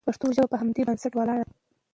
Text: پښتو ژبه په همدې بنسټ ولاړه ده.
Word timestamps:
پښتو 0.07 0.25
ژبه 0.35 0.47
په 0.51 0.57
همدې 0.61 0.81
بنسټ 0.87 1.13
ولاړه 1.15 1.37
ده. 1.41 1.45